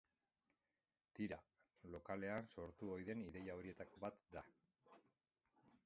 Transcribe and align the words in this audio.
Tira, 1.19 1.37
lokalean 1.97 2.49
sortu 2.55 2.91
ohi 2.97 3.07
den 3.11 3.23
ideia 3.29 3.59
horietako 3.61 4.05
bat 4.07 4.21
da. 4.39 4.45